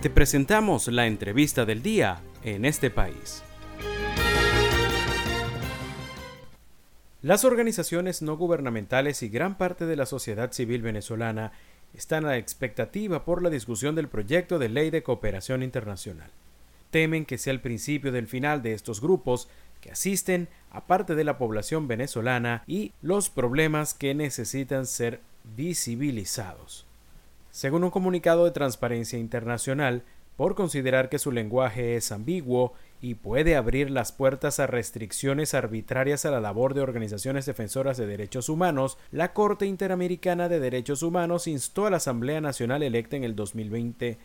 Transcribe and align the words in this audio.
Te 0.00 0.10
presentamos 0.10 0.86
la 0.86 1.08
entrevista 1.08 1.64
del 1.64 1.82
día 1.82 2.20
en 2.44 2.64
este 2.64 2.88
país. 2.88 3.42
Las 7.20 7.44
organizaciones 7.44 8.22
no 8.22 8.36
gubernamentales 8.36 9.24
y 9.24 9.28
gran 9.28 9.58
parte 9.58 9.86
de 9.86 9.96
la 9.96 10.06
sociedad 10.06 10.52
civil 10.52 10.82
venezolana 10.82 11.50
están 11.94 12.26
a 12.26 12.28
la 12.28 12.36
expectativa 12.36 13.24
por 13.24 13.42
la 13.42 13.50
discusión 13.50 13.96
del 13.96 14.06
proyecto 14.06 14.60
de 14.60 14.68
ley 14.68 14.90
de 14.90 15.02
cooperación 15.02 15.64
internacional. 15.64 16.30
Temen 16.92 17.24
que 17.24 17.36
sea 17.36 17.52
el 17.52 17.60
principio 17.60 18.12
del 18.12 18.28
final 18.28 18.62
de 18.62 18.74
estos 18.74 19.00
grupos 19.00 19.48
que 19.80 19.90
asisten 19.90 20.46
a 20.70 20.86
parte 20.86 21.16
de 21.16 21.24
la 21.24 21.38
población 21.38 21.88
venezolana 21.88 22.62
y 22.68 22.92
los 23.02 23.30
problemas 23.30 23.94
que 23.94 24.14
necesitan 24.14 24.86
ser 24.86 25.20
visibilizados. 25.56 26.87
Según 27.58 27.82
un 27.82 27.90
comunicado 27.90 28.44
de 28.44 28.52
Transparencia 28.52 29.18
Internacional, 29.18 30.04
por 30.36 30.54
considerar 30.54 31.08
que 31.08 31.18
su 31.18 31.32
lenguaje 31.32 31.96
es 31.96 32.12
ambiguo 32.12 32.72
y 33.00 33.16
puede 33.16 33.56
abrir 33.56 33.90
las 33.90 34.12
puertas 34.12 34.60
a 34.60 34.68
restricciones 34.68 35.54
arbitrarias 35.54 36.24
a 36.24 36.30
la 36.30 36.40
labor 36.40 36.74
de 36.74 36.82
organizaciones 36.82 37.46
defensoras 37.46 37.96
de 37.96 38.06
derechos 38.06 38.48
humanos, 38.48 38.96
la 39.10 39.32
Corte 39.32 39.66
Interamericana 39.66 40.48
de 40.48 40.60
Derechos 40.60 41.02
Humanos 41.02 41.48
instó 41.48 41.86
a 41.86 41.90
la 41.90 41.96
Asamblea 41.96 42.40
Nacional 42.40 42.84
electa 42.84 43.16
en 43.16 43.24
el 43.24 43.34
2020 43.34 44.18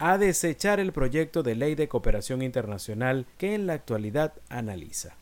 a 0.00 0.18
desechar 0.18 0.80
el 0.80 0.90
proyecto 0.90 1.44
de 1.44 1.54
ley 1.54 1.76
de 1.76 1.86
cooperación 1.86 2.42
internacional 2.42 3.24
que 3.38 3.54
en 3.54 3.68
la 3.68 3.74
actualidad 3.74 4.32
analiza. 4.48 5.14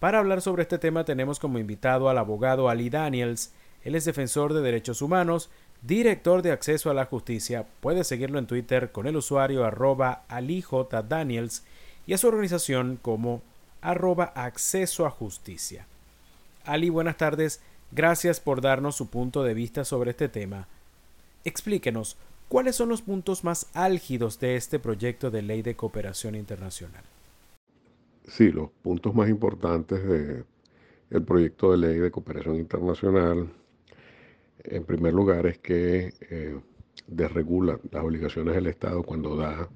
Para 0.00 0.18
hablar 0.18 0.42
sobre 0.42 0.62
este 0.62 0.78
tema 0.78 1.04
tenemos 1.04 1.38
como 1.38 1.60
invitado 1.60 2.08
al 2.08 2.18
abogado 2.18 2.68
Ali 2.68 2.90
Daniels, 2.90 3.52
él 3.84 3.94
es 3.94 4.04
defensor 4.06 4.54
de 4.54 4.62
derechos 4.62 5.02
humanos, 5.02 5.50
director 5.86 6.40
de 6.42 6.50
acceso 6.50 6.90
a 6.90 6.94
la 6.94 7.04
justicia, 7.04 7.66
puede 7.80 8.04
seguirlo 8.04 8.38
en 8.38 8.46
Twitter 8.46 8.90
con 8.90 9.06
el 9.06 9.16
usuario 9.16 9.64
arroba 9.64 10.24
Daniels 11.08 11.64
y 12.06 12.14
a 12.14 12.18
su 12.18 12.28
organización 12.28 12.98
como 13.00 13.42
arroba 13.82 14.24
acceso 14.24 15.04
a 15.04 15.10
justicia. 15.10 15.86
Ali, 16.64 16.88
buenas 16.88 17.18
tardes, 17.18 17.60
gracias 17.92 18.40
por 18.40 18.62
darnos 18.62 18.96
su 18.96 19.08
punto 19.08 19.42
de 19.42 19.52
vista 19.52 19.84
sobre 19.84 20.12
este 20.12 20.28
tema. 20.28 20.68
Explíquenos, 21.44 22.16
¿cuáles 22.48 22.76
son 22.76 22.88
los 22.88 23.02
puntos 23.02 23.44
más 23.44 23.66
álgidos 23.74 24.40
de 24.40 24.56
este 24.56 24.78
proyecto 24.78 25.30
de 25.30 25.42
ley 25.42 25.60
de 25.60 25.76
cooperación 25.76 26.34
internacional? 26.34 27.04
Sí, 28.26 28.50
los 28.50 28.70
puntos 28.82 29.14
más 29.14 29.28
importantes 29.28 30.02
del 31.10 31.22
proyecto 31.24 31.72
de 31.72 31.76
ley 31.76 31.98
de 31.98 32.10
cooperación 32.10 32.56
internacional, 32.56 33.50
en 34.64 34.84
primer 34.84 35.14
lugar, 35.14 35.46
es 35.46 35.58
que 35.58 36.12
eh, 36.30 36.58
desregula 37.06 37.78
las 37.90 38.04
obligaciones 38.04 38.54
del 38.54 38.66
Estado 38.66 39.02
cuando 39.02 39.36
da 39.36 39.68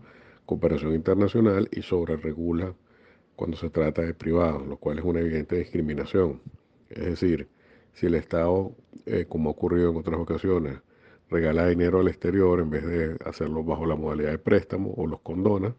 cooperación 0.46 0.94
internacional 0.94 1.68
y 1.72 1.82
sobre 1.82 2.16
regula 2.16 2.74
cuando 3.36 3.56
se 3.56 3.70
trata 3.70 4.02
de 4.02 4.14
privados, 4.14 4.66
lo 4.66 4.78
cual 4.78 4.98
es 4.98 5.04
una 5.04 5.20
evidente 5.20 5.56
discriminación. 5.56 6.40
Es 6.88 7.04
decir, 7.04 7.48
si 7.92 8.06
el 8.06 8.14
Estado, 8.14 8.72
eh, 9.06 9.26
como 9.28 9.50
ha 9.50 9.52
ocurrido 9.52 9.90
en 9.90 9.96
otras 9.96 10.18
ocasiones, 10.18 10.78
regala 11.30 11.68
dinero 11.68 12.00
al 12.00 12.08
exterior 12.08 12.60
en 12.60 12.70
vez 12.70 12.86
de 12.86 13.16
hacerlo 13.24 13.62
bajo 13.64 13.86
la 13.86 13.96
modalidad 13.96 14.30
de 14.30 14.38
préstamo 14.38 14.92
o 14.96 15.06
los 15.06 15.20
condona, 15.20 15.74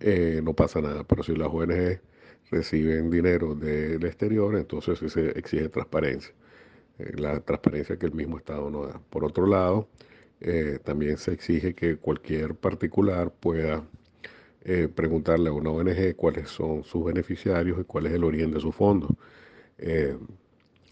eh, 0.00 0.40
no 0.42 0.54
pasa 0.54 0.80
nada. 0.80 1.04
Pero 1.04 1.22
si 1.22 1.34
las 1.34 1.48
ONG 1.48 2.00
reciben 2.50 3.10
dinero 3.10 3.54
del 3.54 4.04
exterior, 4.04 4.56
entonces 4.56 4.98
se 5.12 5.38
exige 5.38 5.68
transparencia, 5.68 6.34
eh, 6.98 7.12
la 7.16 7.40
transparencia 7.40 7.96
que 7.98 8.06
el 8.06 8.12
mismo 8.14 8.38
Estado 8.38 8.70
no 8.70 8.86
da. 8.86 9.00
Por 9.10 9.24
otro 9.24 9.46
lado, 9.46 9.88
eh, 10.46 10.78
también 10.84 11.16
se 11.18 11.32
exige 11.32 11.74
que 11.74 11.96
cualquier 11.96 12.54
particular 12.54 13.32
pueda 13.32 13.82
eh, 14.64 14.88
preguntarle 14.94 15.48
a 15.50 15.52
una 15.52 15.70
ONG 15.70 16.16
cuáles 16.16 16.50
son 16.50 16.84
sus 16.84 17.04
beneficiarios 17.04 17.80
y 17.80 17.84
cuál 17.84 18.06
es 18.06 18.12
el 18.12 18.24
origen 18.24 18.50
de 18.50 18.60
su 18.60 18.72
fondo, 18.72 19.08
eh, 19.78 20.16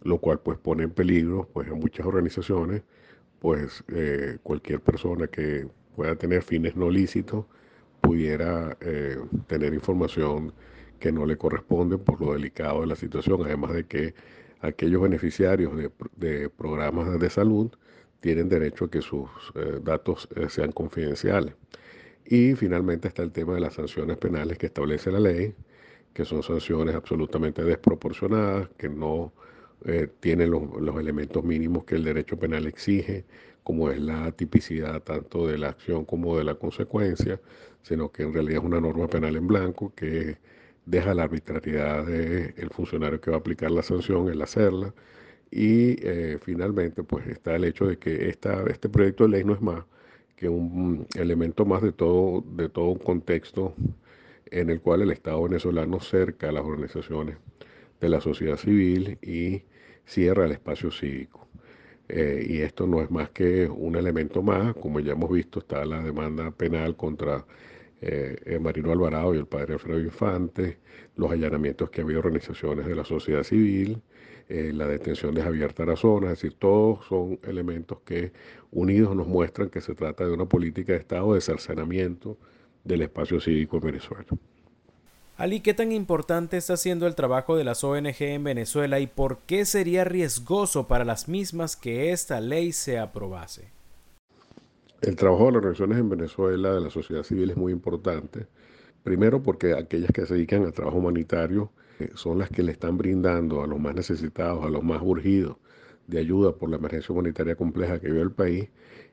lo 0.03 0.19
cual 0.19 0.41
pues 0.41 0.59
pone 0.59 0.85
en 0.85 0.91
peligro 0.91 1.49
pues 1.53 1.69
a 1.69 1.75
muchas 1.75 2.07
organizaciones, 2.07 2.83
pues 3.41 3.85
cualquier 4.43 4.81
persona 4.81 5.27
que 5.29 5.69
pueda 5.97 6.17
tener 6.17 6.43
fines 6.43 6.77
no 6.77 6.89
lícitos 6.91 7.45
pudiera 8.01 8.77
tener 9.49 9.75
información 9.75 10.53
que 11.01 11.13
no 11.13 11.27
le 11.27 11.37
corresponde 11.37 11.99
por 11.99 12.21
lo 12.21 12.33
delicado 12.35 12.83
de 12.83 12.87
la 12.89 12.97
situación, 12.97 13.43
además 13.45 13.75
de 13.75 13.87
que 13.87 14.15
aquellos 14.63 15.03
beneficiarios 15.03 15.77
de, 15.77 15.91
de 16.17 16.49
programas 16.49 17.19
de 17.21 17.29
salud 17.31 17.71
tienen 18.21 18.49
derecho 18.49 18.87
a 18.87 18.91
que 18.91 19.03
sus 19.03 19.29
eh, 19.57 19.81
datos 19.83 20.29
eh, 20.37 20.49
sean 20.49 20.73
confidenciales. 20.73 21.55
Y 22.25 22.55
finalmente 22.55 23.09
está 23.09 23.23
el 23.23 23.33
tema 23.33 23.55
de 23.55 23.61
las 23.61 23.75
sanciones 23.75 24.17
penales 24.17 24.57
que 24.57 24.67
establece 24.67 25.11
la 25.11 25.21
ley, 25.21 25.55
que 26.15 26.25
son 26.25 26.43
sanciones 26.43 26.95
absolutamente 26.95 27.65
desproporcionadas, 27.65 28.69
que 28.79 28.89
no 28.89 29.33
eh, 29.85 30.09
tienen 30.21 30.53
los, 30.53 30.63
los, 30.81 30.99
elementos 31.01 31.43
mínimos 31.43 31.85
que 31.85 31.97
el 31.97 32.05
derecho 32.05 32.39
penal 32.39 32.67
exige, 32.67 33.25
como 33.65 33.91
es 33.91 34.01
la 34.01 34.31
tipicidad 34.33 35.03
tanto 35.03 35.49
de 35.49 35.59
la 35.59 35.71
acción 35.71 36.05
como 36.05 36.39
de 36.39 36.45
la 36.45 36.55
consecuencia, 36.55 37.41
sino 37.83 38.13
que 38.13 38.23
en 38.23 38.33
realidad 38.33 38.61
es 38.61 38.65
una 38.65 38.81
norma 38.81 39.09
penal 39.09 39.35
en 39.35 39.49
blanco 39.49 39.93
que 39.97 40.39
deja 40.87 41.15
la 41.15 41.25
arbitrariedad 41.25 42.05
del 42.07 42.71
funcionario 42.71 43.21
que 43.21 43.31
va 43.31 43.37
a 43.39 43.41
aplicar 43.41 43.71
la 43.71 43.83
sanción, 43.83 44.29
el 44.29 44.43
hacerla, 44.43 44.95
y 45.51 45.97
eh, 46.07 46.39
finalmente, 46.43 47.03
pues 47.03 47.27
está 47.27 47.57
el 47.57 47.65
hecho 47.65 47.87
de 47.87 47.99
que 47.99 48.29
esta, 48.29 48.65
este 48.71 48.89
proyecto 48.89 49.25
de 49.25 49.31
ley 49.31 49.45
no 49.45 49.55
es 49.55 49.61
más 49.61 49.85
que 50.37 50.49
un 50.49 51.07
elemento 51.15 51.65
más 51.65 51.83
de 51.83 51.93
todo, 51.93 52.43
de 52.57 52.69
todo 52.69 52.87
un 52.87 52.99
contexto 52.99 53.75
en 54.51 54.71
el 54.71 54.81
cual 54.81 55.03
el 55.03 55.13
Estado 55.13 55.43
venezolano 55.43 56.01
cerca 56.01 56.49
a 56.49 56.53
las 56.53 56.65
organizaciones 56.65 57.37
de 58.01 58.09
la 58.09 58.21
sociedad 58.21 58.57
civil 58.57 59.19
y 59.23 59.63
cierra 60.05 60.47
el 60.47 60.53
espacio 60.53 60.91
cívico. 60.91 61.47
Eh, 62.09 62.47
y 62.49 62.59
esto 62.59 62.87
no 62.87 63.01
es 63.01 63.11
más 63.11 63.31
que 63.31 63.69
un 63.69 63.97
elemento 63.97 64.43
más, 64.43 64.75
como 64.75 65.01
ya 65.01 65.13
hemos 65.13 65.31
visto, 65.31 65.61
está 65.61 65.85
la 65.85 66.03
demanda 66.03 66.51
penal 66.51 66.97
contra 66.97 67.47
eh, 68.03 68.59
Marino 68.61 68.91
Alvarado 68.91 69.35
y 69.35 69.39
el 69.39 69.47
padre 69.47 69.75
Alfredo 69.75 70.01
Infante, 70.01 70.79
los 71.17 71.31
allanamientos 71.31 71.89
que 71.89 72.01
ha 72.01 72.05
habido 72.05 72.19
organizaciones 72.19 72.87
de 72.87 72.97
la 72.97 73.05
sociedad 73.05 73.45
civil, 73.45 74.03
eh, 74.49 74.73
la 74.75 74.87
detención 74.87 75.35
de 75.35 75.43
Javier 75.43 75.73
Tarazona, 75.73 76.33
es 76.33 76.43
decir, 76.43 76.59
todos 76.59 77.07
son 77.07 77.39
elementos 77.45 78.01
que 78.05 78.33
unidos 78.73 79.15
nos 79.15 79.29
muestran 79.29 79.71
que 79.71 79.81
se 79.81 79.95
trata 79.95 80.27
de 80.27 80.33
una 80.33 80.47
política 80.47 80.93
de 80.93 80.99
Estado 80.99 81.35
de 81.35 81.41
cercenamiento 81.41 82.37
del 82.83 83.03
espacio 83.03 83.41
cívico 83.41 83.77
en 83.77 83.83
Venezuela. 83.85 84.27
Ali, 85.37 85.61
¿qué 85.61 85.73
tan 85.73 85.93
importante 85.93 86.57
está 86.57 86.77
siendo 86.77 87.07
el 87.07 87.15
trabajo 87.15 87.57
de 87.57 87.65
las 87.65 87.83
ONG 87.85 88.21
en 88.21 88.45
Venezuela 88.45 89.01
y 89.01 89.07
por 89.07 89.39
qué 89.39 89.65
sería 89.65 90.05
riesgoso 90.05 90.89
para 90.89 91.05
las 91.05 91.29
mismas 91.29 91.77
que 91.77 92.13
esta 92.13 92.41
ley 92.41 92.73
se 92.73 92.99
aprobase? 92.99 93.82
El 95.03 95.17
trabajo 95.17 95.47
de 95.47 95.51
las 95.51 95.57
organizaciones 95.57 95.99
en 95.99 96.09
Venezuela, 96.09 96.75
de 96.75 96.81
la 96.81 96.89
sociedad 96.89 97.25
civil, 97.25 97.51
es 97.51 97.57
muy 97.57 97.73
importante. 97.73 98.47
Primero 99.03 99.43
porque 99.43 99.75
aquellas 99.75 100.13
que 100.13 100.25
se 100.27 100.35
dedican 100.35 100.63
al 100.65 100.73
trabajo 100.73 100.99
humanitario 100.99 101.73
son 102.15 102.39
las 102.39 102.49
que 102.51 102.63
le 102.63 102.71
están 102.71 102.99
brindando 102.99 103.65
a 103.65 103.67
los 103.67 103.81
más 103.81 103.97
necesitados, 103.97 104.65
a 104.65 104.69
los 104.69 104.85
más 104.85 105.03
urgidos 105.03 105.57
de 106.07 106.21
ayuda 106.21 106.55
por 106.55 106.71
la 106.71 106.77
emergencia 106.77 107.13
humanitaria 107.13 107.57
compleja 107.57 107.99
que 107.99 108.07
vive 108.09 108.23
el 108.23 108.31
país, 108.31 108.69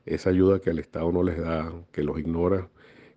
esa 0.06 0.30
ayuda 0.30 0.60
que 0.60 0.70
el 0.70 0.78
Estado 0.78 1.10
no 1.10 1.24
les 1.24 1.38
da, 1.38 1.72
que 1.90 2.04
los 2.04 2.20
ignora 2.20 2.68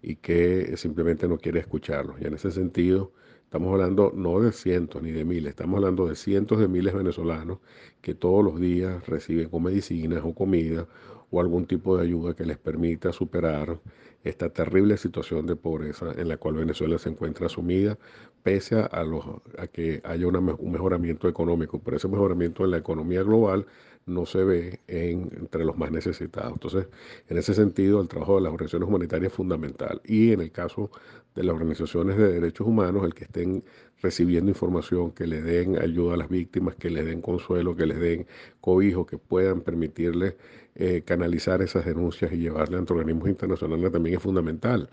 y 0.01 0.15
que 0.15 0.75
simplemente 0.75 1.27
no 1.27 1.37
quiere 1.37 1.59
escucharlos. 1.59 2.19
Y 2.21 2.25
en 2.25 2.33
ese 2.33 2.49
sentido, 2.49 3.13
estamos 3.43 3.71
hablando 3.71 4.11
no 4.15 4.39
de 4.39 4.51
cientos 4.51 5.03
ni 5.03 5.11
de 5.11 5.25
miles, 5.25 5.51
estamos 5.51 5.77
hablando 5.77 6.07
de 6.07 6.15
cientos 6.15 6.59
de 6.59 6.67
miles 6.67 6.93
de 6.93 6.97
venezolanos 6.97 7.59
que 8.01 8.15
todos 8.15 8.43
los 8.43 8.59
días 8.59 9.05
reciben 9.05 9.49
con 9.49 9.61
medicinas 9.61 10.21
o 10.23 10.33
comida 10.33 10.87
o 11.33 11.41
algún 11.41 11.65
tipo 11.65 11.97
de 11.97 12.03
ayuda 12.03 12.35
que 12.35 12.45
les 12.45 12.59
permita 12.59 13.11
superar 13.11 13.79
esta 14.23 14.49
terrible 14.49 14.97
situación 14.97 15.47
de 15.47 15.55
pobreza 15.55 16.11
en 16.15 16.27
la 16.27 16.37
cual 16.37 16.55
Venezuela 16.55 16.99
se 16.99 17.09
encuentra 17.09 17.49
sumida, 17.49 17.97
pese 18.43 18.75
a, 18.79 19.03
los, 19.03 19.25
a 19.57 19.65
que 19.65 19.99
haya 20.03 20.27
un 20.27 20.71
mejoramiento 20.71 21.27
económico. 21.27 21.81
Pero 21.83 21.97
ese 21.97 22.07
mejoramiento 22.07 22.63
en 22.63 22.71
la 22.71 22.77
economía 22.77 23.23
global 23.23 23.65
no 24.05 24.25
se 24.25 24.43
ve 24.43 24.79
entre 24.87 25.65
los 25.65 25.77
más 25.77 25.91
necesitados. 25.91 26.53
Entonces, 26.53 26.87
en 27.29 27.37
ese 27.37 27.53
sentido, 27.53 28.01
el 28.01 28.07
trabajo 28.07 28.35
de 28.35 28.41
las 28.41 28.53
organizaciones 28.53 28.89
humanitarias 28.89 29.31
es 29.31 29.35
fundamental. 29.35 30.01
Y 30.05 30.31
en 30.33 30.41
el 30.41 30.51
caso 30.51 30.91
de 31.35 31.43
las 31.43 31.55
organizaciones 31.55 32.17
de 32.17 32.31
derechos 32.31 32.67
humanos, 32.67 33.05
el 33.05 33.13
que 33.13 33.25
estén 33.25 33.63
recibiendo 34.01 34.51
información, 34.51 35.11
que 35.11 35.25
le 35.25 35.41
den 35.41 35.77
ayuda 35.77 36.15
a 36.15 36.17
las 36.17 36.29
víctimas, 36.29 36.75
que 36.75 36.89
les 36.89 37.05
den 37.05 37.21
consuelo, 37.21 37.75
que 37.75 37.85
les 37.85 37.99
den 37.99 38.27
cobijo, 38.61 39.05
que 39.05 39.17
puedan 39.17 39.61
permitirles 39.61 40.35
eh, 40.75 41.03
canalizar 41.05 41.61
esas 41.61 41.85
denuncias 41.85 42.31
y 42.33 42.37
llevarlas 42.37 42.79
ante 42.79 42.93
organismos 42.93 43.29
internacionales 43.29 43.91
también 43.91 44.17
es 44.17 44.21
fundamental, 44.21 44.89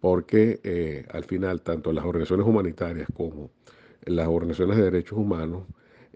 porque 0.00 0.60
eh, 0.64 1.06
al 1.10 1.24
final 1.24 1.62
tanto 1.62 1.92
las 1.92 2.04
organizaciones 2.04 2.46
humanitarias 2.46 3.08
como 3.14 3.50
las 4.04 4.28
organizaciones 4.28 4.76
de 4.76 4.84
derechos 4.84 5.18
humanos 5.18 5.64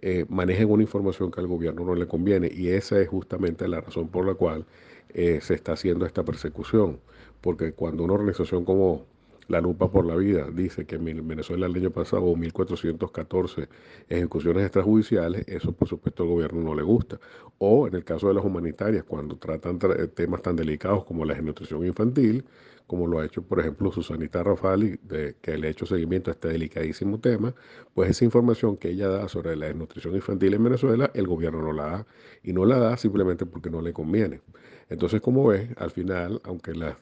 eh, 0.02 0.24
manejen 0.28 0.70
una 0.70 0.82
información 0.82 1.30
que 1.30 1.40
al 1.40 1.46
gobierno 1.46 1.84
no 1.84 1.94
le 1.94 2.06
conviene. 2.06 2.50
Y 2.52 2.68
esa 2.68 3.00
es 3.00 3.08
justamente 3.08 3.68
la 3.68 3.80
razón 3.80 4.08
por 4.08 4.26
la 4.26 4.34
cual 4.34 4.66
eh, 5.10 5.40
se 5.42 5.54
está 5.54 5.72
haciendo 5.72 6.06
esta 6.06 6.24
persecución. 6.24 7.00
Porque 7.40 7.72
cuando 7.72 8.04
una 8.04 8.14
organización 8.14 8.64
como 8.64 9.06
la 9.48 9.60
lupa 9.60 9.90
por 9.90 10.04
la 10.06 10.14
vida 10.14 10.48
dice 10.52 10.86
que 10.86 10.96
en 10.96 11.26
Venezuela 11.26 11.66
el 11.66 11.74
año 11.74 11.90
pasado 11.90 12.22
hubo 12.22 12.36
1.414 12.36 13.68
ejecuciones 14.08 14.62
extrajudiciales, 14.64 15.48
eso 15.48 15.72
por 15.72 15.88
supuesto 15.88 16.22
al 16.22 16.28
gobierno 16.28 16.62
no 16.62 16.74
le 16.74 16.82
gusta. 16.82 17.18
O 17.58 17.88
en 17.88 17.94
el 17.94 18.04
caso 18.04 18.28
de 18.28 18.34
las 18.34 18.44
humanitarias, 18.44 19.04
cuando 19.04 19.36
tratan 19.36 19.78
temas 20.14 20.42
tan 20.42 20.54
delicados 20.56 21.04
como 21.04 21.24
la 21.24 21.34
desnutrición 21.34 21.84
infantil, 21.86 22.44
como 22.88 23.06
lo 23.06 23.20
ha 23.20 23.26
hecho, 23.26 23.42
por 23.42 23.60
ejemplo, 23.60 23.92
Susanita 23.92 24.42
Rafali, 24.42 24.98
de, 25.02 25.36
que 25.42 25.58
le 25.58 25.68
ha 25.68 25.70
hecho 25.70 25.84
seguimiento 25.86 26.30
a 26.30 26.34
este 26.34 26.48
delicadísimo 26.48 27.20
tema, 27.20 27.54
pues 27.94 28.10
esa 28.10 28.24
información 28.24 28.78
que 28.78 28.88
ella 28.90 29.08
da 29.08 29.28
sobre 29.28 29.56
la 29.56 29.66
desnutrición 29.66 30.14
infantil 30.14 30.54
en 30.54 30.64
Venezuela, 30.64 31.10
el 31.14 31.26
gobierno 31.26 31.60
no 31.62 31.72
la 31.72 31.84
da. 31.84 32.06
Y 32.42 32.52
no 32.54 32.64
la 32.64 32.78
da 32.78 32.96
simplemente 32.96 33.44
porque 33.44 33.68
no 33.68 33.82
le 33.82 33.92
conviene. 33.92 34.40
Entonces, 34.88 35.20
como 35.20 35.46
ves, 35.46 35.68
al 35.76 35.90
final, 35.90 36.40
aunque 36.44 36.72
las, 36.74 36.96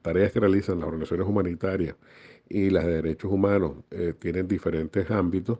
tareas 0.00 0.32
que 0.32 0.40
realizan 0.40 0.78
las 0.78 0.88
organizaciones 0.88 1.26
humanitarias 1.26 1.96
y 2.48 2.70
las 2.70 2.86
de 2.86 2.94
derechos 2.94 3.32
humanos 3.32 3.76
eh, 3.90 4.14
tienen 4.18 4.46
diferentes 4.48 5.10
ámbitos, 5.10 5.58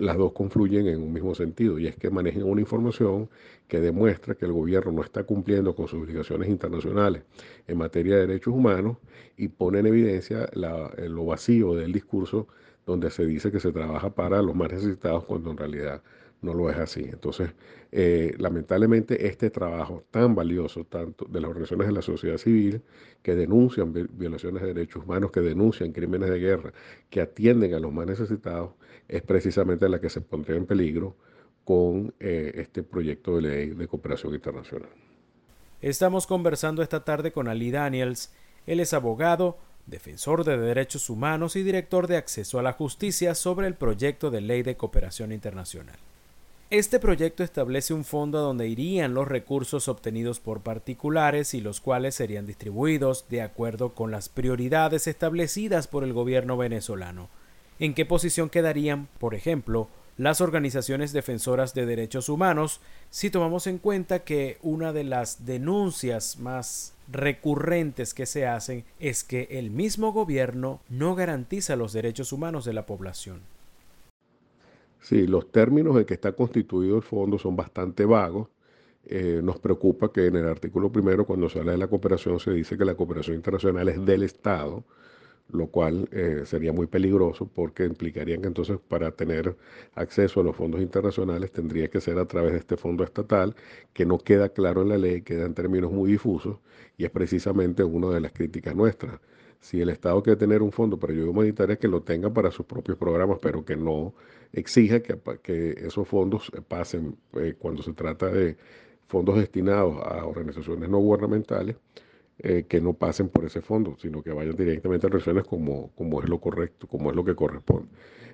las 0.00 0.16
dos 0.16 0.32
confluyen 0.32 0.86
en 0.86 1.02
un 1.02 1.12
mismo 1.12 1.34
sentido 1.34 1.78
y 1.78 1.86
es 1.86 1.96
que 1.96 2.10
manejen 2.10 2.44
una 2.44 2.60
información 2.60 3.28
que 3.68 3.80
demuestra 3.80 4.34
que 4.34 4.46
el 4.46 4.52
gobierno 4.52 4.92
no 4.92 5.02
está 5.02 5.24
cumpliendo 5.24 5.74
con 5.74 5.88
sus 5.88 6.02
obligaciones 6.02 6.48
internacionales 6.48 7.22
en 7.66 7.78
materia 7.78 8.16
de 8.16 8.26
derechos 8.26 8.54
humanos 8.54 8.96
y 9.36 9.48
pone 9.48 9.80
en 9.80 9.86
evidencia 9.86 10.48
lo 10.54 11.26
vacío 11.26 11.74
del 11.74 11.92
discurso 11.92 12.48
donde 12.86 13.10
se 13.10 13.26
dice 13.26 13.52
que 13.52 13.60
se 13.60 13.72
trabaja 13.72 14.10
para 14.14 14.42
los 14.42 14.54
más 14.54 14.72
necesitados 14.72 15.24
cuando 15.24 15.50
en 15.50 15.56
realidad 15.56 16.02
no 16.42 16.54
lo 16.54 16.68
es 16.68 16.76
así. 16.76 17.04
Entonces, 17.04 17.50
eh, 17.92 18.34
lamentablemente, 18.38 19.26
este 19.26 19.50
trabajo 19.50 20.04
tan 20.10 20.34
valioso, 20.34 20.84
tanto 20.84 21.24
de 21.24 21.40
las 21.40 21.48
organizaciones 21.48 21.86
de 21.86 21.92
la 21.92 22.02
sociedad 22.02 22.36
civil, 22.36 22.82
que 23.22 23.34
denuncian 23.34 23.92
violaciones 23.92 24.62
de 24.62 24.74
derechos 24.74 25.04
humanos, 25.04 25.30
que 25.30 25.40
denuncian 25.40 25.92
crímenes 25.92 26.30
de 26.30 26.38
guerra, 26.38 26.72
que 27.08 27.20
atienden 27.20 27.74
a 27.74 27.78
los 27.78 27.92
más 27.92 28.06
necesitados, 28.06 28.72
es 29.08 29.22
precisamente 29.22 29.88
la 29.88 30.00
que 30.00 30.10
se 30.10 30.20
pondría 30.20 30.56
en 30.56 30.66
peligro 30.66 31.16
con 31.64 32.12
eh, 32.18 32.52
este 32.56 32.82
proyecto 32.82 33.36
de 33.36 33.42
ley 33.42 33.70
de 33.70 33.86
cooperación 33.86 34.34
internacional. 34.34 34.90
Estamos 35.80 36.26
conversando 36.26 36.82
esta 36.82 37.04
tarde 37.04 37.32
con 37.32 37.48
Ali 37.48 37.70
Daniels. 37.70 38.32
Él 38.66 38.80
es 38.80 38.92
abogado, 38.94 39.58
defensor 39.86 40.44
de 40.44 40.56
derechos 40.56 41.10
humanos 41.10 41.56
y 41.56 41.62
director 41.62 42.06
de 42.06 42.16
acceso 42.16 42.58
a 42.58 42.62
la 42.62 42.72
justicia 42.72 43.34
sobre 43.34 43.66
el 43.66 43.74
proyecto 43.74 44.30
de 44.30 44.40
ley 44.40 44.62
de 44.62 44.76
cooperación 44.76 45.32
internacional. 45.32 45.98
Este 46.72 46.98
proyecto 46.98 47.44
establece 47.44 47.92
un 47.92 48.02
fondo 48.02 48.38
a 48.38 48.40
donde 48.40 48.66
irían 48.66 49.12
los 49.12 49.28
recursos 49.28 49.88
obtenidos 49.88 50.40
por 50.40 50.62
particulares 50.62 51.52
y 51.52 51.60
los 51.60 51.82
cuales 51.82 52.14
serían 52.14 52.46
distribuidos 52.46 53.26
de 53.28 53.42
acuerdo 53.42 53.94
con 53.94 54.10
las 54.10 54.30
prioridades 54.30 55.06
establecidas 55.06 55.86
por 55.86 56.02
el 56.02 56.14
gobierno 56.14 56.56
venezolano. 56.56 57.28
¿En 57.78 57.92
qué 57.92 58.06
posición 58.06 58.48
quedarían, 58.48 59.08
por 59.18 59.34
ejemplo, 59.34 59.88
las 60.16 60.40
organizaciones 60.40 61.12
defensoras 61.12 61.74
de 61.74 61.84
derechos 61.84 62.30
humanos 62.30 62.80
si 63.10 63.28
tomamos 63.28 63.66
en 63.66 63.76
cuenta 63.76 64.20
que 64.20 64.56
una 64.62 64.94
de 64.94 65.04
las 65.04 65.44
denuncias 65.44 66.38
más 66.38 66.94
recurrentes 67.06 68.14
que 68.14 68.24
se 68.24 68.46
hacen 68.46 68.86
es 68.98 69.24
que 69.24 69.46
el 69.50 69.70
mismo 69.70 70.14
gobierno 70.14 70.80
no 70.88 71.16
garantiza 71.16 71.76
los 71.76 71.92
derechos 71.92 72.32
humanos 72.32 72.64
de 72.64 72.72
la 72.72 72.86
población? 72.86 73.51
Sí, 75.02 75.26
los 75.26 75.50
términos 75.50 75.96
en 75.98 76.04
que 76.06 76.14
está 76.14 76.32
constituido 76.32 76.96
el 76.96 77.02
fondo 77.02 77.38
son 77.38 77.56
bastante 77.56 78.04
vagos. 78.06 78.48
Eh, 79.04 79.40
nos 79.42 79.58
preocupa 79.58 80.12
que 80.12 80.26
en 80.26 80.36
el 80.36 80.46
artículo 80.48 80.92
primero, 80.92 81.26
cuando 81.26 81.48
se 81.50 81.58
habla 81.58 81.72
de 81.72 81.78
la 81.78 81.88
cooperación, 81.88 82.38
se 82.40 82.52
dice 82.52 82.78
que 82.78 82.84
la 82.84 82.94
cooperación 82.94 83.36
internacional 83.36 83.88
es 83.88 84.04
del 84.06 84.22
Estado, 84.22 84.84
lo 85.50 85.68
cual 85.68 86.08
eh, 86.12 86.42
sería 86.46 86.72
muy 86.72 86.86
peligroso 86.88 87.46
porque 87.48 87.84
implicaría 87.84 88.38
que 88.40 88.46
entonces 88.48 88.78
para 88.88 89.12
tener 89.12 89.56
acceso 89.94 90.40
a 90.40 90.44
los 90.44 90.56
fondos 90.56 90.80
internacionales 90.82 91.52
tendría 91.52 91.88
que 91.90 92.00
ser 92.00 92.18
a 92.18 92.26
través 92.26 92.52
de 92.52 92.58
este 92.60 92.76
fondo 92.78 93.04
estatal, 93.04 93.56
que 93.94 94.06
no 94.06 94.18
queda 94.18 94.50
claro 94.50 94.82
en 94.82 94.90
la 94.90 94.98
ley, 94.98 95.22
queda 95.22 95.46
en 95.46 95.54
términos 95.54 95.92
muy 95.92 96.12
difusos 96.12 96.58
y 96.98 97.04
es 97.06 97.10
precisamente 97.10 97.84
una 97.84 98.10
de 98.10 98.20
las 98.20 98.32
críticas 98.32 98.74
nuestras 98.76 99.20
si 99.62 99.80
el 99.80 99.90
Estado 99.90 100.20
quiere 100.24 100.36
tener 100.36 100.60
un 100.60 100.72
fondo 100.72 100.98
para 100.98 101.12
ayuda 101.12 101.30
humanitaria, 101.30 101.76
que 101.76 101.86
lo 101.86 102.02
tenga 102.02 102.32
para 102.32 102.50
sus 102.50 102.66
propios 102.66 102.98
programas, 102.98 103.38
pero 103.40 103.64
que 103.64 103.76
no 103.76 104.12
exija 104.52 105.00
que, 105.00 105.16
que 105.40 105.70
esos 105.86 106.06
fondos 106.08 106.50
pasen 106.66 107.16
eh, 107.34 107.54
cuando 107.56 107.80
se 107.80 107.92
trata 107.92 108.26
de 108.26 108.56
fondos 109.06 109.36
destinados 109.36 109.98
a 110.04 110.26
organizaciones 110.26 110.88
no 110.88 110.98
gubernamentales, 110.98 111.76
eh, 112.40 112.64
que 112.68 112.80
no 112.80 112.94
pasen 112.94 113.28
por 113.28 113.44
ese 113.44 113.60
fondo, 113.62 113.96
sino 114.00 114.20
que 114.20 114.32
vayan 114.32 114.56
directamente 114.56 115.06
a 115.06 115.10
regiones 115.10 115.44
como, 115.44 115.92
como 115.94 116.20
es 116.20 116.28
lo 116.28 116.40
correcto, 116.40 116.88
como 116.88 117.10
es 117.10 117.16
lo 117.16 117.24
que 117.24 117.36
corresponde. 117.36 117.88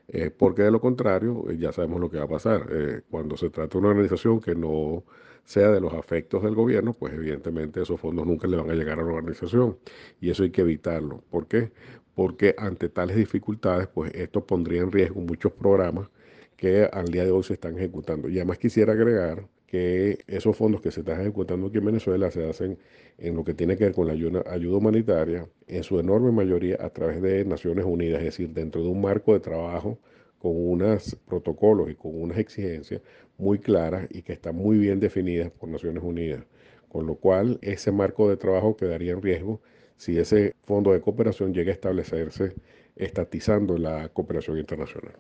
Eh, 0.09 0.31
porque 0.31 0.63
de 0.63 0.71
lo 0.71 0.81
contrario, 0.81 1.45
ya 1.53 1.73
sabemos 1.73 2.01
lo 2.01 2.11
que 2.11 2.17
va 2.17 2.25
a 2.25 2.29
pasar. 2.29 2.67
cuando 3.11 3.37
se 3.37 3.51
trata 3.51 3.73
de 3.75 3.79
una 3.81 3.91
organización 3.91 4.41
que 4.41 4.55
no 4.55 5.05
sea 5.49 5.71
de 5.71 5.81
los 5.81 5.95
afectos 5.95 6.43
del 6.43 6.55
gobierno, 6.55 6.93
pues 6.93 7.15
evidentemente 7.15 7.81
esos 7.81 7.99
fondos 7.99 8.27
nunca 8.27 8.47
le 8.47 8.59
van 8.59 8.71
a 8.71 8.75
llegar 8.75 9.01
a 9.01 9.03
la 9.03 9.15
organización 9.15 9.79
y 10.21 10.29
eso 10.29 10.43
hay 10.43 10.51
que 10.51 10.61
evitarlo. 10.61 11.23
¿Por 11.31 11.47
qué? 11.47 11.73
Porque 12.15 12.55
ante 12.59 12.91
tales 12.91 13.17
dificultades, 13.17 13.89
pues 13.89 14.13
esto 14.15 14.45
pondría 14.47 14.83
en 14.83 14.93
riesgo 14.93 15.23
muchos 15.23 15.53
programas 15.53 16.11
que 16.55 16.85
al 16.93 17.07
día 17.07 17.25
de 17.25 17.31
hoy 17.31 17.43
se 17.45 17.55
están 17.55 17.79
ejecutando. 17.79 18.29
Y 18.29 18.37
además 18.37 18.59
quisiera 18.59 18.93
agregar 18.93 19.49
que 19.67 20.19
esos 20.27 20.55
fondos 20.55 20.83
que 20.83 20.91
se 20.91 21.01
están 21.01 21.23
ejecutando 21.23 21.69
aquí 21.69 21.79
en 21.79 21.87
Venezuela 21.87 22.31
se 22.31 22.47
hacen 22.47 22.79
en 23.17 23.35
lo 23.35 23.43
que 23.43 23.55
tiene 23.55 23.79
que 23.79 23.85
ver 23.85 23.95
con 23.95 24.07
la 24.07 24.13
ayuda, 24.13 24.77
humanitaria, 24.77 25.49
en 25.67 25.83
su 25.83 25.99
enorme 25.99 26.31
mayoría 26.31 26.77
a 26.79 26.91
través 26.91 27.23
de 27.23 27.47
Naciones 27.47 27.87
Unidas, 27.87 28.19
es 28.19 28.27
decir, 28.27 28.51
dentro 28.51 28.83
de 28.83 28.89
un 28.89 29.01
marco 29.01 29.33
de 29.33 29.41
trabajo 29.41 29.99
con 30.39 30.53
unos 30.55 31.17
protocolos 31.27 31.91
y 31.91 31.95
con 31.95 32.21
unas 32.21 32.37
exigencias 32.37 33.01
muy 33.39 33.59
claras 33.59 34.07
y 34.11 34.23
que 34.23 34.33
están 34.33 34.57
muy 34.57 34.77
bien 34.79 35.01
definidas 35.01 35.51
por 35.51 35.69
Naciones 35.69 36.03
Unidas. 36.03 36.45
Con 36.89 37.07
lo 37.07 37.15
cual, 37.15 37.59
ese 37.63 37.93
marco 37.93 38.29
de 38.29 38.37
trabajo 38.37 38.77
quedaría 38.77 39.13
en 39.13 39.23
riesgo 39.23 39.61
si 39.97 40.19
ese 40.19 40.55
fondo 40.65 40.93
de 40.93 41.01
cooperación 41.01 41.55
llega 41.55 41.71
a 41.71 41.75
establecerse 41.75 42.55
estatizando 42.97 43.79
la 43.79 44.09
cooperación 44.09 44.59
internacional. 44.59 45.15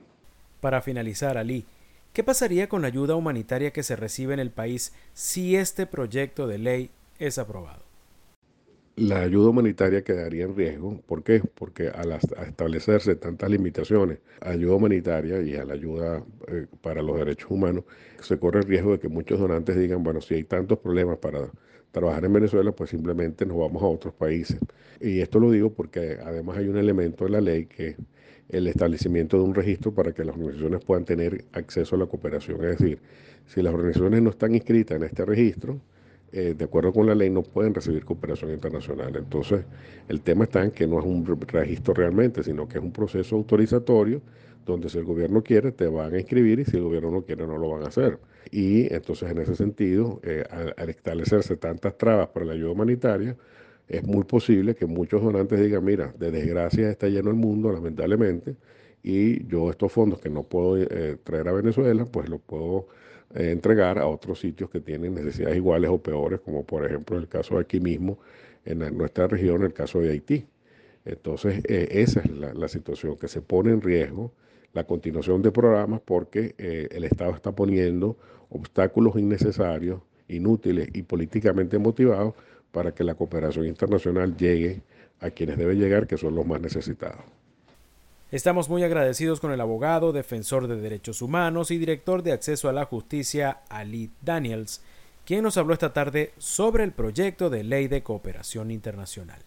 Para 0.60 0.82
finalizar, 0.82 1.38
Ali, 1.38 1.64
¿qué 2.12 2.24
pasaría 2.24 2.68
con 2.68 2.82
la 2.82 2.88
ayuda 2.88 3.14
humanitaria 3.14 3.72
que 3.72 3.82
se 3.82 3.96
recibe 3.96 4.34
en 4.34 4.40
el 4.40 4.50
país 4.50 4.92
si 5.14 5.56
este 5.56 5.86
proyecto 5.86 6.46
de 6.46 6.58
ley 6.58 6.90
es 7.18 7.38
aprobado? 7.38 7.87
La 8.98 9.20
ayuda 9.20 9.50
humanitaria 9.50 10.02
quedaría 10.02 10.44
en 10.44 10.56
riesgo. 10.56 11.00
¿Por 11.06 11.22
qué? 11.22 11.40
Porque 11.54 11.88
al 11.88 12.12
establecerse 12.12 13.14
tantas 13.14 13.50
limitaciones 13.50 14.18
a 14.40 14.50
ayuda 14.50 14.74
humanitaria 14.74 15.40
y 15.42 15.54
a 15.54 15.64
la 15.64 15.74
ayuda 15.74 16.24
eh, 16.48 16.66
para 16.82 17.02
los 17.02 17.16
derechos 17.18 17.50
humanos, 17.50 17.84
se 18.20 18.38
corre 18.38 18.60
el 18.60 18.66
riesgo 18.66 18.92
de 18.92 18.98
que 18.98 19.08
muchos 19.08 19.38
donantes 19.38 19.76
digan, 19.76 20.02
bueno, 20.02 20.20
si 20.20 20.34
hay 20.34 20.44
tantos 20.44 20.78
problemas 20.80 21.18
para 21.18 21.50
trabajar 21.92 22.24
en 22.24 22.32
Venezuela, 22.32 22.72
pues 22.72 22.90
simplemente 22.90 23.46
nos 23.46 23.58
vamos 23.58 23.82
a 23.82 23.86
otros 23.86 24.14
países. 24.14 24.58
Y 25.00 25.20
esto 25.20 25.38
lo 25.38 25.50
digo 25.50 25.72
porque 25.72 26.18
además 26.22 26.58
hay 26.58 26.68
un 26.68 26.76
elemento 26.76 27.24
de 27.24 27.30
la 27.30 27.40
ley 27.40 27.66
que 27.66 27.88
es 27.88 27.96
el 28.48 28.66
establecimiento 28.66 29.36
de 29.36 29.44
un 29.44 29.54
registro 29.54 29.92
para 29.94 30.12
que 30.12 30.24
las 30.24 30.34
organizaciones 30.34 30.84
puedan 30.84 31.04
tener 31.04 31.44
acceso 31.52 31.96
a 31.96 31.98
la 31.98 32.06
cooperación. 32.06 32.64
Es 32.64 32.78
decir, 32.78 33.00
si 33.46 33.62
las 33.62 33.72
organizaciones 33.72 34.22
no 34.22 34.30
están 34.30 34.54
inscritas 34.54 34.96
en 34.96 35.04
este 35.04 35.24
registro, 35.24 35.80
eh, 36.32 36.54
de 36.56 36.64
acuerdo 36.64 36.92
con 36.92 37.06
la 37.06 37.14
ley, 37.14 37.30
no 37.30 37.42
pueden 37.42 37.74
recibir 37.74 38.04
cooperación 38.04 38.50
internacional. 38.52 39.16
Entonces, 39.16 39.64
el 40.08 40.20
tema 40.20 40.44
está 40.44 40.62
en 40.62 40.70
que 40.70 40.86
no 40.86 40.98
es 40.98 41.06
un 41.06 41.24
registro 41.24 41.94
realmente, 41.94 42.42
sino 42.42 42.68
que 42.68 42.78
es 42.78 42.84
un 42.84 42.92
proceso 42.92 43.36
autorizatorio 43.36 44.20
donde 44.66 44.90
si 44.90 44.98
el 44.98 45.04
gobierno 45.04 45.42
quiere, 45.42 45.72
te 45.72 45.86
van 45.86 46.14
a 46.14 46.18
inscribir 46.18 46.60
y 46.60 46.64
si 46.64 46.76
el 46.76 46.82
gobierno 46.82 47.10
no 47.10 47.22
quiere, 47.22 47.46
no 47.46 47.56
lo 47.56 47.70
van 47.70 47.82
a 47.82 47.86
hacer. 47.86 48.18
Y 48.50 48.92
entonces, 48.92 49.30
en 49.30 49.38
ese 49.38 49.56
sentido, 49.56 50.20
eh, 50.22 50.44
al, 50.76 50.88
establecerse 50.90 51.56
tantas 51.56 51.96
trabas 51.96 52.28
para 52.28 52.46
la 52.46 52.52
ayuda 52.52 52.72
humanitaria, 52.72 53.36
es 53.88 54.04
muy 54.04 54.24
posible 54.24 54.74
que 54.74 54.86
muchos 54.86 55.22
donantes 55.22 55.58
digan, 55.60 55.84
mira, 55.84 56.12
de 56.18 56.30
desgracia 56.30 56.90
está 56.90 57.08
lleno 57.08 57.30
el 57.30 57.36
mundo, 57.36 57.72
lamentablemente, 57.72 58.56
y 59.02 59.46
yo 59.46 59.70
estos 59.70 59.90
fondos 59.90 60.20
que 60.20 60.28
no 60.28 60.42
puedo 60.42 60.76
eh, 60.76 61.16
traer 61.24 61.48
a 61.48 61.52
Venezuela, 61.52 62.04
pues 62.04 62.28
los 62.28 62.40
puedo 62.40 62.88
eh, 63.34 63.50
entregar 63.50 63.98
a 63.98 64.06
otros 64.06 64.40
sitios 64.40 64.70
que 64.70 64.80
tienen 64.80 65.14
necesidades 65.14 65.56
iguales 65.56 65.90
o 65.90 65.98
peores, 65.98 66.40
como 66.40 66.64
por 66.64 66.84
ejemplo 66.86 67.18
el 67.18 67.28
caso 67.28 67.56
de 67.56 67.62
aquí 67.62 67.80
mismo, 67.80 68.18
en 68.64 68.78
nuestra 68.96 69.26
región, 69.26 69.62
el 69.62 69.72
caso 69.72 70.00
de 70.00 70.10
Haití. 70.10 70.46
Entonces, 71.04 71.62
eh, 71.68 71.88
esa 71.90 72.20
es 72.20 72.30
la, 72.30 72.68
situación, 72.68 73.16
que 73.16 73.28
se 73.28 73.40
pone 73.40 73.70
en 73.70 73.80
riesgo 73.80 74.32
la 74.74 74.84
continuación 74.84 75.40
de 75.42 75.50
programas 75.50 76.00
porque 76.04 76.54
eh, 76.58 76.88
el 76.90 77.04
Estado 77.04 77.32
está 77.34 77.52
poniendo 77.52 78.16
obstáculos 78.50 79.16
innecesarios, 79.16 80.02
inútiles 80.28 80.88
y 80.92 81.02
políticamente 81.02 81.78
motivados 81.78 82.34
para 82.72 82.92
que 82.92 83.04
la 83.04 83.14
cooperación 83.14 83.66
internacional 83.66 84.36
llegue 84.36 84.82
a 85.20 85.30
quienes 85.30 85.56
debe 85.56 85.74
llegar, 85.74 86.06
que 86.06 86.18
son 86.18 86.34
los 86.34 86.46
más 86.46 86.60
necesitados. 86.60 87.24
Estamos 88.30 88.68
muy 88.68 88.82
agradecidos 88.82 89.40
con 89.40 89.52
el 89.52 89.60
abogado, 89.62 90.12
defensor 90.12 90.68
de 90.68 90.76
derechos 90.76 91.22
humanos 91.22 91.70
y 91.70 91.78
director 91.78 92.22
de 92.22 92.32
acceso 92.32 92.68
a 92.68 92.74
la 92.74 92.84
justicia, 92.84 93.60
Ali 93.70 94.10
Daniels, 94.20 94.82
quien 95.24 95.42
nos 95.42 95.56
habló 95.56 95.72
esta 95.72 95.94
tarde 95.94 96.34
sobre 96.36 96.84
el 96.84 96.92
proyecto 96.92 97.48
de 97.48 97.64
ley 97.64 97.88
de 97.88 98.02
cooperación 98.02 98.70
internacional. 98.70 99.38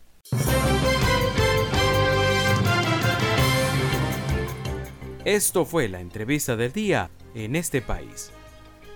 Esto 5.25 5.65
fue 5.65 5.88
la 5.88 6.01
entrevista 6.01 6.55
del 6.55 6.71
día 6.71 7.11
en 7.35 7.55
este 7.55 7.83
país. 7.83 8.31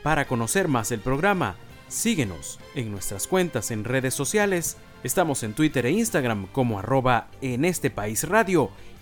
Para 0.02 0.26
conocer 0.26 0.68
más 0.68 0.92
el 0.92 1.00
programa, 1.00 1.58
síguenos 1.90 2.60
en 2.74 2.90
nuestras 2.90 3.28
cuentas 3.28 3.70
en 3.70 3.84
redes 3.84 4.16
sociales. 4.16 4.78
Estamos 5.04 5.44
en 5.44 5.54
Twitter 5.54 5.86
e 5.86 5.92
Instagram 5.92 6.48
como 6.48 6.80
arroba 6.80 7.28
en 7.42 7.66
este 7.66 7.92
país 7.92 8.28
radio 8.28 8.72